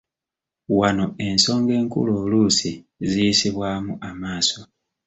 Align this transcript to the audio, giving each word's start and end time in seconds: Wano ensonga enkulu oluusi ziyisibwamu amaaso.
Wano 0.79 1.05
ensonga 1.27 1.71
enkulu 1.81 2.11
oluusi 2.23 2.71
ziyisibwamu 3.09 3.91
amaaso. 4.09 4.61